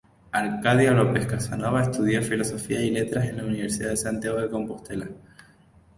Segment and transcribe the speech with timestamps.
[0.31, 5.07] Arcadio López Casanova estudió Filosofía y Letras en la Universidad de Santiago de Compostela.